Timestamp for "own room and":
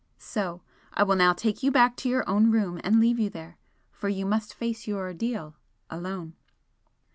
2.27-2.99